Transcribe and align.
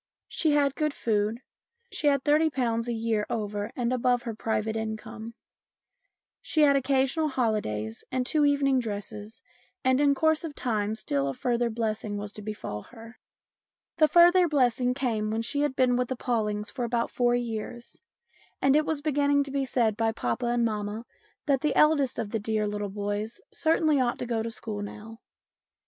She 0.27 0.53
had 0.53 0.73
good 0.73 0.95
food, 0.95 1.43
she 1.91 2.07
had 2.07 2.23
30 2.23 2.49
a 2.57 2.81
year 2.91 3.27
over 3.29 3.71
and 3.75 3.93
above 3.93 4.23
her 4.23 4.33
private 4.33 4.75
income, 4.75 5.35
she 6.41 6.61
had 6.61 6.75
occasional 6.75 7.27
holidays 7.27 8.03
and 8.11 8.25
two 8.25 8.43
evening 8.43 8.79
dresses, 8.79 9.43
and 9.83 10.01
in 10.01 10.15
course 10.15 10.43
of 10.43 10.55
time 10.55 10.93
a 10.93 10.95
still 10.95 11.31
further 11.35 11.69
bless 11.69 12.03
ing 12.03 12.17
was 12.17 12.31
to 12.31 12.41
befall 12.41 12.81
her. 12.81 13.19
226 13.99 14.11
STORIES 14.73 14.79
IN 14.79 14.93
GREY 14.93 14.93
The 14.95 14.95
further 14.95 14.95
blessing 14.95 14.95
came 14.95 15.29
when 15.29 15.43
she 15.43 15.61
had 15.61 15.75
been 15.75 15.95
with 15.95 16.07
the 16.07 16.15
Pawlings 16.15 16.71
for 16.71 16.83
about 16.83 17.11
four 17.11 17.35
years, 17.35 18.01
and 18.59 18.75
it 18.75 18.87
was 18.87 19.01
beginning 19.03 19.43
to 19.43 19.51
be 19.51 19.65
said 19.65 19.95
by 19.95 20.11
papa 20.11 20.47
and 20.47 20.65
mamma 20.65 21.05
that 21.45 21.61
the 21.61 21.75
eldest 21.75 22.17
of 22.17 22.31
the 22.31 22.39
dear 22.39 22.65
little 22.65 22.89
boys 22.89 23.39
certainly 23.53 23.99
ought 23.99 24.17
to 24.17 24.25
go 24.25 24.41
to 24.41 24.49
school 24.49 24.81
now. 24.81 25.19